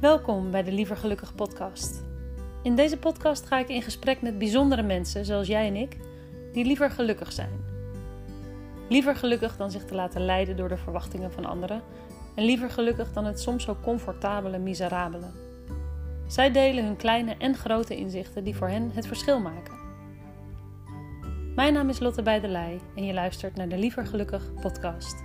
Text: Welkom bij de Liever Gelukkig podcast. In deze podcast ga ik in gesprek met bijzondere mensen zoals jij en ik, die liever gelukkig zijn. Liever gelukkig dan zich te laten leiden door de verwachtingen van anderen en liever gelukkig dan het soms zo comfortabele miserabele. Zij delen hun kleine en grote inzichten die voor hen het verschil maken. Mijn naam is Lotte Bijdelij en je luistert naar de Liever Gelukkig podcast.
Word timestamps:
Welkom 0.00 0.50
bij 0.50 0.62
de 0.62 0.72
Liever 0.72 0.96
Gelukkig 0.96 1.34
podcast. 1.34 2.02
In 2.62 2.74
deze 2.74 2.98
podcast 2.98 3.46
ga 3.46 3.58
ik 3.58 3.68
in 3.68 3.82
gesprek 3.82 4.22
met 4.22 4.38
bijzondere 4.38 4.82
mensen 4.82 5.24
zoals 5.24 5.46
jij 5.46 5.66
en 5.66 5.76
ik, 5.76 5.96
die 6.52 6.64
liever 6.64 6.90
gelukkig 6.90 7.32
zijn. 7.32 7.64
Liever 8.88 9.16
gelukkig 9.16 9.56
dan 9.56 9.70
zich 9.70 9.84
te 9.84 9.94
laten 9.94 10.24
leiden 10.24 10.56
door 10.56 10.68
de 10.68 10.76
verwachtingen 10.76 11.32
van 11.32 11.44
anderen 11.44 11.82
en 12.34 12.44
liever 12.44 12.70
gelukkig 12.70 13.12
dan 13.12 13.24
het 13.24 13.40
soms 13.40 13.64
zo 13.64 13.76
comfortabele 13.82 14.58
miserabele. 14.58 15.30
Zij 16.26 16.50
delen 16.52 16.84
hun 16.84 16.96
kleine 16.96 17.34
en 17.38 17.54
grote 17.54 17.96
inzichten 17.96 18.44
die 18.44 18.56
voor 18.56 18.68
hen 18.68 18.90
het 18.94 19.06
verschil 19.06 19.40
maken. 19.40 19.74
Mijn 21.54 21.72
naam 21.72 21.88
is 21.88 21.98
Lotte 21.98 22.22
Bijdelij 22.22 22.80
en 22.96 23.04
je 23.04 23.14
luistert 23.14 23.56
naar 23.56 23.68
de 23.68 23.78
Liever 23.78 24.06
Gelukkig 24.06 24.54
podcast. 24.60 25.24